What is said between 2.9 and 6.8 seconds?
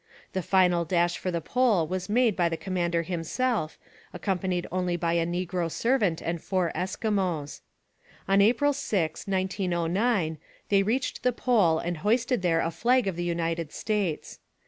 himself, accompanied only by a negro servant and four